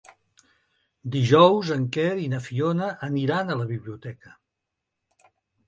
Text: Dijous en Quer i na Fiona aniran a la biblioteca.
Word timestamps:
Dijous 1.15 1.69
en 1.75 1.83
Quer 1.99 2.07
i 2.23 2.25
na 2.33 2.41
Fiona 2.47 2.89
aniran 3.11 3.51
a 3.57 3.61
la 3.63 3.71
biblioteca. 3.75 4.37